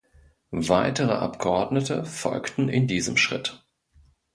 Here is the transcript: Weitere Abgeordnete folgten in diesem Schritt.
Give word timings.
Weitere 0.55 1.13
Abgeordnete 1.13 2.05
folgten 2.05 2.69
in 2.69 2.87
diesem 2.87 3.17
Schritt. 3.17 3.63